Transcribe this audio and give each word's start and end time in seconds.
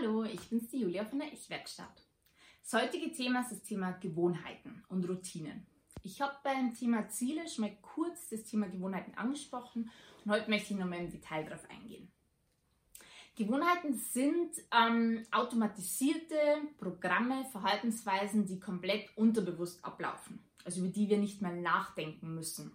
Julia 0.00 1.04
von 1.04 1.18
der 1.18 1.32
Ich-Werkstatt. 1.32 2.06
Das 2.62 2.82
heutige 2.82 3.10
Thema 3.12 3.40
ist 3.40 3.50
das 3.50 3.62
Thema 3.62 3.92
Gewohnheiten 3.92 4.84
und 4.88 5.08
Routinen. 5.08 5.66
Ich 6.04 6.20
habe 6.20 6.36
beim 6.44 6.72
Thema 6.72 7.08
Ziele 7.08 7.48
schon 7.48 7.64
mal 7.64 7.76
kurz 7.82 8.28
das 8.28 8.44
Thema 8.44 8.68
Gewohnheiten 8.68 9.14
angesprochen 9.16 9.90
und 10.24 10.30
heute 10.30 10.50
möchte 10.50 10.72
ich 10.72 10.78
nochmal 10.78 11.00
im 11.00 11.10
Detail 11.10 11.44
darauf 11.44 11.68
eingehen. 11.68 12.12
Gewohnheiten 13.34 13.94
sind 13.94 14.52
ähm, 14.72 15.26
automatisierte 15.32 16.36
Programme, 16.78 17.44
Verhaltensweisen, 17.46 18.46
die 18.46 18.60
komplett 18.60 19.16
unterbewusst 19.16 19.84
ablaufen, 19.84 20.38
also 20.64 20.80
über 20.80 20.90
die 20.90 21.08
wir 21.08 21.18
nicht 21.18 21.42
mehr 21.42 21.52
nachdenken 21.52 22.34
müssen. 22.34 22.72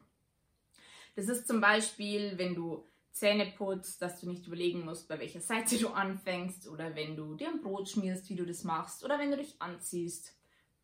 Das 1.16 1.30
ist 1.30 1.48
zum 1.48 1.62
Beispiel, 1.62 2.38
wenn 2.38 2.56
du 2.56 2.86
Zähne 3.14 3.54
putzt, 3.56 4.02
dass 4.02 4.20
du 4.20 4.28
nicht 4.28 4.48
überlegen 4.48 4.84
musst, 4.84 5.08
bei 5.08 5.20
welcher 5.20 5.40
Seite 5.42 5.78
du 5.78 5.90
anfängst 5.90 6.68
oder 6.68 6.96
wenn 6.96 7.16
du 7.16 7.36
dir 7.36 7.50
ein 7.50 7.62
Brot 7.62 7.90
schmierst, 7.90 8.30
wie 8.30 8.36
du 8.36 8.46
das 8.46 8.64
machst 8.64 9.04
oder 9.06 9.20
wenn 9.20 9.32
du 9.32 9.38
dich 9.38 9.56
anziehst, 9.62 10.36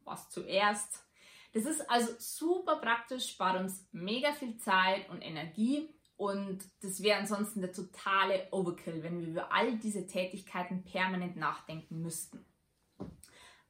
was 0.03 0.29
zuerst. 0.29 1.05
Das 1.53 1.65
ist 1.65 1.89
also 1.89 2.13
super 2.19 2.77
praktisch, 2.77 3.31
spart 3.31 3.59
uns 3.59 3.87
mega 3.91 4.31
viel 4.33 4.57
Zeit 4.57 5.09
und 5.09 5.21
Energie 5.21 5.89
und 6.15 6.59
das 6.81 7.01
wäre 7.01 7.19
ansonsten 7.19 7.61
der 7.61 7.71
totale 7.71 8.47
Overkill, 8.51 9.01
wenn 9.01 9.19
wir 9.19 9.27
über 9.27 9.51
all 9.51 9.77
diese 9.77 10.05
Tätigkeiten 10.05 10.83
permanent 10.83 11.35
nachdenken 11.35 12.01
müssten. 12.01 12.45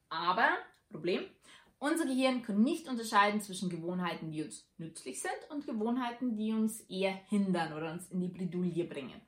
Aber, 0.10 0.49
Problem, 0.91 1.23
unser 1.80 2.06
Gehirn 2.06 2.44
kann 2.44 2.62
nicht 2.62 2.88
unterscheiden 2.88 3.42
zwischen 3.42 3.70
Gewohnheiten, 3.70 4.32
die 4.32 4.44
uns 4.44 4.70
nützlich 4.77 5.22
sind 5.22 5.49
und 5.49 5.66
Gewohnheiten, 5.66 6.36
die 6.36 6.52
uns 6.52 6.82
eher 6.82 7.13
hindern 7.30 7.74
oder 7.74 7.94
uns 7.94 8.10
in 8.12 8.20
die 8.20 8.27
Bredouille 8.27 8.86
bringen. 8.86 9.21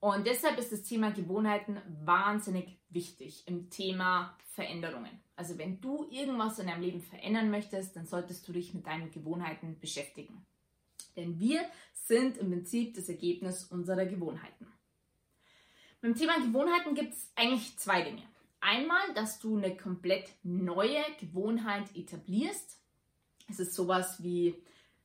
Und 0.00 0.26
deshalb 0.26 0.58
ist 0.58 0.72
das 0.72 0.82
Thema 0.82 1.12
Gewohnheiten 1.12 1.80
wahnsinnig 2.04 2.76
wichtig 2.88 3.46
im 3.46 3.70
Thema 3.70 4.36
Veränderungen. 4.46 5.22
Also 5.36 5.58
wenn 5.58 5.80
du 5.80 6.08
irgendwas 6.10 6.58
in 6.58 6.66
deinem 6.66 6.82
Leben 6.82 7.00
verändern 7.00 7.50
möchtest, 7.50 7.94
dann 7.94 8.06
solltest 8.06 8.46
du 8.48 8.52
dich 8.52 8.74
mit 8.74 8.84
deinen 8.86 9.12
Gewohnheiten 9.12 9.78
beschäftigen. 9.78 10.44
Denn 11.16 11.38
wir 11.38 11.60
sind 11.94 12.36
im 12.38 12.50
Prinzip 12.50 12.94
das 12.94 13.08
Ergebnis 13.08 13.64
unserer 13.64 14.06
Gewohnheiten. 14.06 14.66
Beim 16.00 16.16
Thema 16.16 16.40
Gewohnheiten 16.40 16.96
gibt 16.96 17.12
es 17.12 17.30
eigentlich 17.36 17.78
zwei 17.78 18.02
Dinge. 18.02 18.22
Einmal, 18.64 19.12
dass 19.14 19.40
du 19.40 19.56
eine 19.56 19.76
komplett 19.76 20.30
neue 20.44 21.02
Gewohnheit 21.18 21.96
etablierst. 21.96 22.80
Es 23.48 23.58
ist 23.58 23.74
sowas 23.74 24.22
wie 24.22 24.54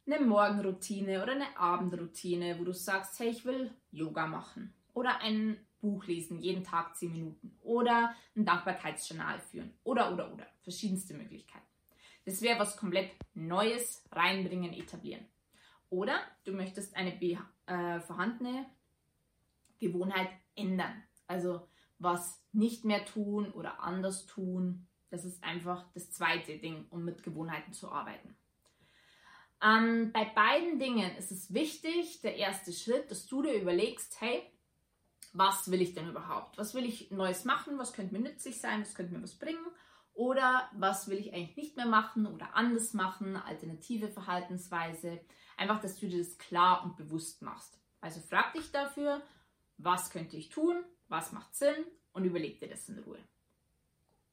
eine 0.05 0.23
Morgenroutine 0.23 1.23
oder 1.23 1.31
eine 1.31 1.58
Abendroutine, 1.58 2.59
wo 2.59 2.63
du 2.66 2.72
sagst, 2.72 3.19
hey, 3.19 3.30
ich 3.30 3.45
will 3.45 3.73
Yoga 3.91 4.28
machen 4.28 4.75
oder 4.94 5.22
ein 5.22 5.58
Buch 5.81 6.05
lesen, 6.05 6.39
jeden 6.39 6.63
Tag 6.63 6.95
10 6.97 7.11
Minuten 7.11 7.58
oder 7.63 8.16
ein 8.35 8.45
Dankbarkeitsjournal 8.45 9.39
führen 9.39 9.73
oder, 9.83 10.13
oder, 10.13 10.31
oder. 10.31 10.45
Verschiedenste 10.61 11.16
Möglichkeiten. 11.16 11.66
Das 12.25 12.44
wäre 12.44 12.59
was 12.59 12.78
komplett 12.78 13.11
Neues 13.33 14.03
reinbringen, 14.11 14.73
etablieren. 14.73 15.25
Oder 15.89 16.19
du 16.44 16.52
möchtest 16.52 16.95
eine 16.95 17.19
äh, 17.19 18.00
vorhandene 18.02 18.67
Gewohnheit 19.80 20.30
ändern. 20.55 21.03
Also 21.25 21.67
was 22.00 22.42
nicht 22.52 22.86
mehr 22.86 23.06
tun 23.06 23.52
oder 23.52 23.81
anders 23.81 24.26
tun. 24.26 24.88
Das 25.09 25.26
ist 25.26 25.44
einfach 25.44 25.86
das 25.94 26.12
zweite 26.12 26.58
Ding, 26.58 26.86
um 26.90 27.03
mit 27.03 27.23
Gewohnheiten 27.23 27.73
zu 27.73 27.92
arbeiten. 27.92 28.36
Ähm, 29.64 30.12
bei 30.14 30.25
beiden 30.25 30.80
Dingen 30.80 31.16
ist 31.18 31.31
es 31.31 31.53
wichtig, 31.53 32.22
der 32.22 32.35
erste 32.35 32.72
Schritt, 32.72 33.09
dass 33.09 33.25
du 33.25 33.41
dir 33.41 33.59
überlegst, 33.59 34.22
hey, 34.22 34.44
was 35.34 35.72
will 35.72 35.81
ich 35.81 35.94
denn 35.94 36.09
überhaupt? 36.09 36.58
Was 36.58 36.74
will 36.74 36.85
ich 36.85 37.12
Neues 37.12 37.46
machen? 37.46 37.78
Was 37.78 37.94
könnte 37.94 38.14
mir 38.14 38.22
nützlich 38.22 38.59
sein? 38.59 38.81
Was 38.81 38.96
könnte 38.96 39.14
mir 39.14 39.24
was 39.24 39.38
bringen? 39.38 39.66
Oder 40.14 40.69
was 40.74 41.09
will 41.09 41.19
ich 41.19 41.34
eigentlich 41.34 41.58
nicht 41.58 41.78
mehr 41.78 41.85
machen 41.85 42.25
oder 42.25 42.56
anders 42.56 42.94
machen? 42.94 43.35
Alternative 43.35 44.08
Verhaltensweise. 44.09 45.19
Einfach, 45.58 45.79
dass 45.79 46.00
du 46.00 46.08
dir 46.08 46.19
das 46.19 46.38
klar 46.38 46.84
und 46.84 46.97
bewusst 46.97 47.41
machst. 47.41 47.79
Also 48.02 48.19
frag 48.22 48.53
dich 48.53 48.72
dafür, 48.72 49.22
was 49.78 50.09
könnte 50.09 50.38
ich 50.38 50.50
tun? 50.50 50.84
Was 51.09 51.31
macht 51.31 51.56
Sinn 51.56 51.85
und 52.13 52.25
überleg 52.25 52.59
dir 52.59 52.69
das 52.69 52.90
in 52.90 53.00
Ruhe. 53.00 53.19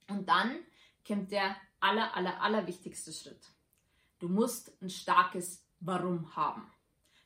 Und 0.09 0.29
dann 0.29 0.59
kommt 1.07 1.31
der 1.31 1.57
aller, 1.81 2.17
aller, 2.17 2.41
aller 2.41 2.67
wichtigste 2.67 3.13
Schritt. 3.13 3.47
Du 4.19 4.29
musst 4.29 4.73
ein 4.83 4.91
starkes 4.91 5.65
Warum 5.81 6.35
haben. 6.35 6.71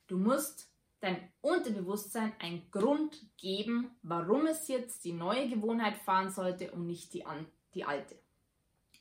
Du 0.08 0.18
musst 0.18 0.68
dein 1.00 1.32
Unterbewusstsein 1.42 2.32
einen 2.40 2.68
Grund 2.70 3.16
geben, 3.36 3.96
warum 4.02 4.46
es 4.46 4.66
jetzt 4.68 5.04
die 5.04 5.12
neue 5.12 5.48
Gewohnheit 5.48 5.96
fahren 5.98 6.30
sollte 6.30 6.72
und 6.72 6.86
nicht 6.86 7.14
die, 7.14 7.24
an, 7.24 7.46
die 7.74 7.84
alte. 7.84 8.18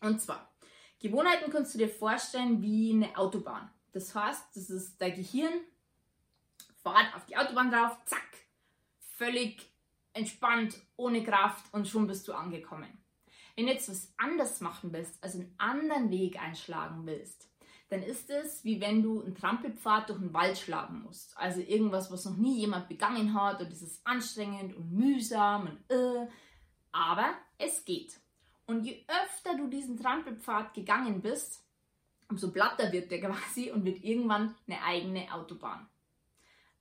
Und 0.01 0.21
zwar, 0.21 0.51
Gewohnheiten 0.99 1.51
kannst 1.51 1.73
du 1.73 1.79
dir 1.79 1.89
vorstellen 1.89 2.61
wie 2.61 2.91
eine 2.91 3.17
Autobahn. 3.17 3.71
Das 3.93 4.13
heißt, 4.13 4.55
das 4.55 4.69
ist 4.69 5.01
dein 5.01 5.15
Gehirn, 5.15 5.53
fahrt 6.83 7.15
auf 7.15 7.25
die 7.25 7.37
Autobahn 7.37 7.71
drauf, 7.71 7.97
zack, 8.05 8.45
völlig 8.99 9.71
entspannt, 10.17 10.79
ohne 10.95 11.23
Kraft 11.23 11.65
und 11.73 11.87
schon 11.87 12.07
bist 12.07 12.27
du 12.27 12.33
angekommen. 12.33 12.89
Wenn 13.55 13.65
du 13.65 13.71
jetzt 13.71 13.89
was 13.89 14.13
anders 14.17 14.61
machen 14.61 14.93
willst, 14.93 15.23
also 15.23 15.39
einen 15.39 15.55
anderen 15.57 16.11
Weg 16.11 16.41
einschlagen 16.41 17.05
willst, 17.05 17.49
dann 17.89 18.03
ist 18.03 18.29
es 18.29 18.63
wie 18.65 18.81
wenn 18.81 19.01
du 19.01 19.21
einen 19.21 19.35
Trampelpfad 19.35 20.09
durch 20.09 20.19
den 20.19 20.33
Wald 20.33 20.57
schlagen 20.57 21.03
musst. 21.03 21.37
Also 21.37 21.61
irgendwas, 21.61 22.11
was 22.11 22.25
noch 22.25 22.35
nie 22.35 22.59
jemand 22.59 22.89
begangen 22.89 23.33
hat 23.33 23.61
und 23.61 23.71
es 23.71 23.81
ist 23.81 24.05
anstrengend 24.05 24.75
und 24.75 24.91
mühsam 24.91 25.67
und 25.67 25.95
äh, 25.95 26.27
aber 26.91 27.33
es 27.57 27.85
geht. 27.85 28.19
Und 28.65 28.83
je 28.83 29.03
öfter 29.07 29.55
du 29.55 29.67
diesen 29.67 29.97
Trampelpfad 29.97 30.73
gegangen 30.73 31.21
bist, 31.21 31.63
umso 32.29 32.51
platter 32.51 32.91
wird 32.91 33.11
der 33.11 33.21
quasi 33.29 33.71
und 33.71 33.85
wird 33.85 34.03
irgendwann 34.03 34.55
eine 34.67 34.83
eigene 34.83 35.33
Autobahn. 35.33 35.87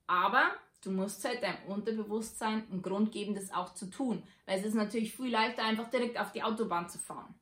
Aber 0.07 0.51
Du 0.87 0.93
musst 0.93 1.25
halt 1.25 1.43
deinem 1.43 1.65
Unterbewusstsein 1.67 2.63
einen 2.71 2.81
Grund 2.81 3.11
geben, 3.11 3.35
das 3.35 3.53
auch 3.53 3.75
zu 3.75 3.91
tun. 3.91 4.23
Weil 4.45 4.61
es 4.61 4.67
ist 4.67 4.75
natürlich 4.75 5.17
viel 5.17 5.33
leichter, 5.33 5.65
einfach 5.65 5.91
direkt 5.91 6.17
auf 6.17 6.31
die 6.31 6.45
Autobahn 6.45 6.89
zu 6.89 7.01
fahren. 7.01 7.35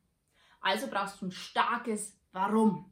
Also 0.61 0.87
brauchst 0.87 1.21
du 1.21 1.27
ein 1.27 1.31
starkes 1.31 2.17
Warum. 2.31 2.91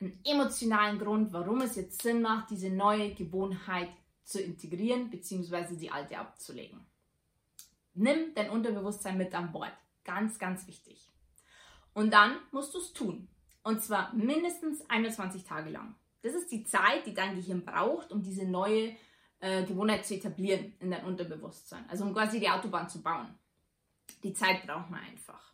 Einen 0.00 0.18
emotionalen 0.24 0.98
Grund, 0.98 1.32
warum 1.32 1.60
es 1.60 1.76
jetzt 1.76 2.02
Sinn 2.02 2.20
macht, 2.20 2.50
diese 2.50 2.68
neue 2.68 3.14
Gewohnheit 3.14 3.90
zu 4.24 4.42
integrieren 4.42 5.08
bzw. 5.08 5.76
die 5.76 5.92
alte 5.92 6.18
abzulegen. 6.18 6.84
Nimm 7.94 8.34
dein 8.34 8.50
Unterbewusstsein 8.50 9.16
mit 9.16 9.32
an 9.36 9.52
Bord. 9.52 9.72
Ganz, 10.02 10.36
ganz 10.40 10.66
wichtig. 10.66 11.12
Und 11.94 12.12
dann 12.12 12.38
musst 12.50 12.74
du 12.74 12.78
es 12.78 12.92
tun. 12.92 13.28
Und 13.62 13.80
zwar 13.84 14.12
mindestens 14.14 14.84
21 14.90 15.44
Tage 15.44 15.70
lang. 15.70 15.94
Das 16.22 16.34
ist 16.34 16.50
die 16.50 16.64
Zeit, 16.64 17.06
die 17.06 17.14
dein 17.14 17.36
Gehirn 17.36 17.64
braucht, 17.64 18.10
um 18.10 18.24
diese 18.24 18.44
neue 18.44 18.96
äh, 19.42 19.64
Gewohnheit 19.64 20.06
zu 20.06 20.14
etablieren 20.14 20.72
in 20.78 20.92
dein 20.92 21.04
Unterbewusstsein. 21.04 21.84
Also 21.88 22.04
um 22.04 22.14
quasi 22.14 22.38
die 22.38 22.48
Autobahn 22.48 22.88
zu 22.88 23.02
bauen. 23.02 23.34
Die 24.22 24.32
Zeit 24.32 24.64
braucht 24.66 24.88
man 24.88 25.00
einfach. 25.00 25.52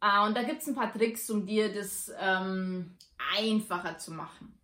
Äh, 0.00 0.26
und 0.26 0.36
da 0.36 0.42
gibt 0.42 0.60
es 0.60 0.68
ein 0.68 0.74
paar 0.74 0.92
Tricks, 0.92 1.28
um 1.30 1.46
dir 1.46 1.72
das 1.72 2.12
ähm, 2.20 2.96
einfacher 3.34 3.96
zu 3.96 4.12
machen. 4.12 4.58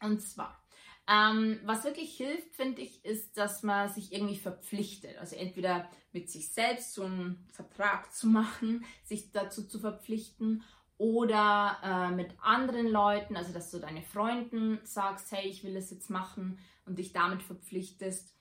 Und 0.00 0.22
zwar, 0.22 0.62
ähm, 1.08 1.60
was 1.64 1.84
wirklich 1.84 2.16
hilft, 2.16 2.54
finde 2.54 2.82
ich, 2.82 3.04
ist, 3.04 3.36
dass 3.36 3.64
man 3.64 3.92
sich 3.92 4.12
irgendwie 4.12 4.36
verpflichtet. 4.36 5.18
Also 5.18 5.34
entweder 5.34 5.90
mit 6.12 6.30
sich 6.30 6.52
selbst 6.52 6.94
so 6.94 7.02
einen 7.02 7.48
Vertrag 7.52 8.12
zu 8.12 8.28
machen, 8.28 8.84
sich 9.04 9.32
dazu 9.32 9.66
zu 9.66 9.80
verpflichten 9.80 10.62
oder 10.98 11.78
äh, 11.82 12.14
mit 12.14 12.30
anderen 12.40 12.88
Leuten, 12.88 13.36
also 13.36 13.52
dass 13.52 13.70
du 13.70 13.78
deine 13.78 14.02
Freunden 14.02 14.80
sagst, 14.84 15.30
hey, 15.32 15.46
ich 15.46 15.62
will 15.62 15.74
das 15.74 15.90
jetzt 15.90 16.10
machen 16.10 16.58
und 16.86 16.98
dich 16.98 17.12
damit 17.12 17.42
verpflichtest. 17.42 18.34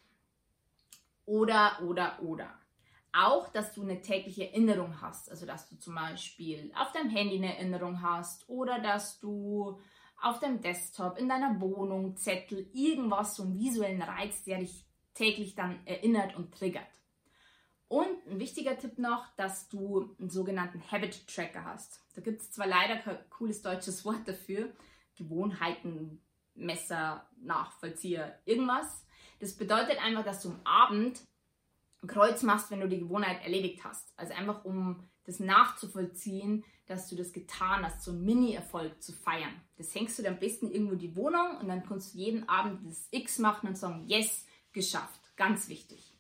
Oder, 1.25 1.80
oder, 1.84 2.22
oder. 2.22 2.50
Auch, 3.12 3.50
dass 3.50 3.74
du 3.74 3.81
eine 3.81 4.02
tägliche 4.02 4.50
Erinnerung 4.50 5.02
hast, 5.02 5.31
also 5.31 5.46
dass 5.46 5.69
du 5.69 5.78
zum 5.78 5.96
Beispiel 5.96 6.72
auf 6.75 6.92
deinem 6.92 7.10
Handy 7.10 7.38
eine 7.38 7.57
Erinnerung 7.57 8.02
hast 8.02 8.48
oder 8.50 8.80
dass 8.80 9.19
du 9.19 9.80
auf 10.22 10.40
deinem 10.40 10.62
Desktop, 10.62 11.18
in 11.18 11.30
deiner 11.30 11.60
Wohnung, 11.60 12.16
Zettel, 12.16 12.69
irgendwas, 12.74 13.36
so 13.36 13.44
einen 13.44 13.57
visuellen 13.57 14.02
Reiz, 14.02 14.44
der 14.44 14.60
dich 14.60 14.86
täglich 15.13 15.56
dann 15.56 15.86
erinnert 15.86 16.36
und 16.36 16.54
triggert. 16.54 16.88
Und 17.88 18.28
ein 18.28 18.40
wichtiger 18.40 18.78
Tipp 18.78 18.98
noch, 18.98 19.28
dass 19.36 19.70
du 19.70 20.16
einen 20.20 20.30
sogenannten 20.30 20.82
Habit 20.92 21.28
Tracker 21.28 21.66
hast. 21.66 22.02
Da 22.16 22.22
gibt 22.22 22.42
es 22.42 22.52
zwar 22.52 22.68
leider 22.68 22.98
kein 22.98 23.18
cooles 23.30 23.62
deutsches 23.62 24.04
Wort 24.06 24.28
dafür, 24.28 24.72
Gewohnheitenmesser, 25.16 27.30
Nachvollzieher, 27.42 28.40
irgendwas. 28.46 29.06
Das 29.40 29.56
bedeutet 29.56 30.04
einfach, 30.04 30.24
dass 30.24 30.42
du 30.42 30.50
am 30.50 30.62
Abend 30.64 31.22
ein 32.02 32.08
Kreuz 32.08 32.44
machst, 32.44 32.72
wenn 32.72 32.82
du 32.82 32.90
die 32.90 33.00
Gewohnheit 33.00 33.44
erledigt 33.44 33.84
hast. 33.84 34.14
Also 34.18 34.34
einfach 34.34 34.66
um 34.66 35.08
das 35.26 35.40
nachzuvollziehen, 35.40 36.64
dass 36.88 37.10
du 37.10 37.16
das 37.16 37.34
getan 37.34 37.84
hast, 37.84 38.04
so 38.04 38.12
einen 38.12 38.24
Mini-Erfolg 38.24 39.02
zu 39.02 39.12
feiern. 39.12 39.62
Das 39.78 39.94
hängst 39.94 40.18
du 40.18 40.24
dir 40.24 40.30
am 40.30 40.40
besten 40.40 40.72
irgendwo 40.72 40.96
die 40.96 41.16
Wohnung 41.16 41.58
und 41.60 41.68
dann 41.68 41.84
kannst 41.84 42.14
du 42.14 42.20
jeden 42.20 42.48
Abend 42.48 42.88
das 42.88 43.08
X 43.12 43.40
machen 43.40 43.68
und 43.68 43.78
sagen, 43.78 44.04
yes, 44.08 44.46
geschafft. 44.72 45.20
Ganz 45.36 45.68
wichtig. 45.68 46.15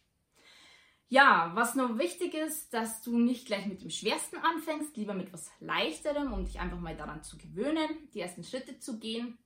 Ja, 1.07 1.51
was 1.53 1.75
noch 1.75 1.99
wichtig 1.99 2.33
ist, 2.33 2.73
dass 2.73 3.01
du 3.03 3.19
nicht 3.19 3.45
gleich 3.45 3.67
mit 3.67 3.81
dem 3.81 3.91
Schwersten 3.91 4.37
anfängst, 4.37 4.97
lieber 4.97 5.13
mit 5.13 5.31
was 5.31 5.51
Leichterem, 5.59 6.33
um 6.33 6.45
dich 6.45 6.59
einfach 6.59 6.79
mal 6.79 6.97
daran 6.97 7.21
zu 7.21 7.37
gewöhnen, 7.37 8.09
die 8.13 8.21
ersten 8.21 8.43
Schritte 8.43 8.79
zu 8.79 8.99
gehen. 8.99 9.37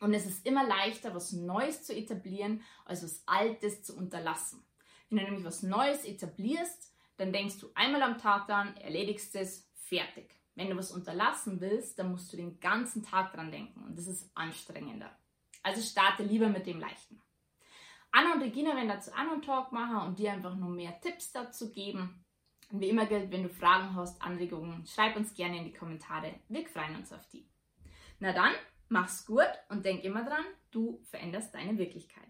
Und 0.00 0.14
es 0.14 0.26
ist 0.26 0.46
immer 0.46 0.66
leichter, 0.66 1.14
was 1.14 1.32
Neues 1.32 1.84
zu 1.84 1.94
etablieren, 1.94 2.62
als 2.84 3.02
was 3.02 3.22
Altes 3.26 3.82
zu 3.82 3.96
unterlassen. 3.96 4.62
Wenn 5.08 5.18
du 5.18 5.24
nämlich 5.24 5.44
was 5.44 5.62
Neues 5.62 6.04
etablierst, 6.04 6.92
dann 7.16 7.32
denkst 7.32 7.58
du 7.58 7.70
einmal 7.74 8.02
am 8.02 8.18
Tag 8.18 8.46
daran, 8.46 8.76
erledigst 8.76 9.34
es, 9.36 9.68
fertig. 9.74 10.38
Wenn 10.54 10.70
du 10.70 10.76
was 10.76 10.92
unterlassen 10.92 11.60
willst, 11.60 11.98
dann 11.98 12.10
musst 12.10 12.32
du 12.32 12.36
den 12.36 12.60
ganzen 12.60 13.02
Tag 13.02 13.32
dran 13.32 13.50
denken 13.50 13.82
und 13.82 13.96
das 13.98 14.06
ist 14.06 14.30
anstrengender. 14.34 15.10
Also 15.62 15.82
starte 15.82 16.22
lieber 16.22 16.48
mit 16.48 16.66
dem 16.66 16.78
Leichten. 16.78 17.20
Anna 18.12 18.34
und 18.34 18.42
Regina 18.42 18.74
werden 18.74 18.88
dazu 18.88 19.12
an 19.12 19.28
und 19.28 19.44
Talk 19.44 19.72
machen 19.72 20.08
und 20.08 20.18
dir 20.18 20.32
einfach 20.32 20.56
nur 20.56 20.70
mehr 20.70 21.00
Tipps 21.00 21.32
dazu 21.32 21.70
geben. 21.72 22.24
Und 22.72 22.80
wie 22.80 22.88
immer 22.88 23.06
gilt, 23.06 23.30
wenn 23.30 23.42
du 23.42 23.48
Fragen 23.48 23.94
hast, 23.94 24.20
Anregungen, 24.22 24.86
schreib 24.86 25.16
uns 25.16 25.34
gerne 25.34 25.58
in 25.58 25.64
die 25.64 25.72
Kommentare. 25.72 26.40
Wir 26.48 26.66
freuen 26.66 26.96
uns 26.96 27.12
auf 27.12 27.26
die. 27.28 27.48
Na 28.18 28.32
dann, 28.32 28.52
mach's 28.88 29.26
gut 29.26 29.50
und 29.68 29.84
denk 29.84 30.04
immer 30.04 30.24
dran, 30.24 30.44
du 30.70 31.00
veränderst 31.04 31.54
deine 31.54 31.78
Wirklichkeit. 31.78 32.28